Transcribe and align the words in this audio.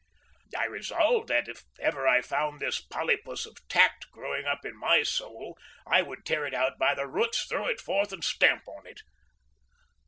I 0.57 0.65
resolved 0.65 1.27
that 1.27 1.47
if 1.47 1.63
ever 1.79 2.07
I 2.07 2.21
found 2.21 2.59
this 2.59 2.81
polypus 2.81 3.45
of 3.45 3.55
Tact 3.67 4.09
growing 4.09 4.47
up 4.47 4.65
in 4.65 4.75
my 4.75 5.03
soul, 5.03 5.55
I 5.85 6.01
would 6.01 6.25
tear 6.25 6.47
it 6.47 6.55
out 6.55 6.79
by 6.79 6.95
the 6.95 7.05
roots, 7.05 7.45
throw 7.45 7.67
it 7.67 7.79
forth 7.79 8.11
and 8.11 8.23
stamp 8.23 8.67
on 8.67 8.87
it. 8.87 9.01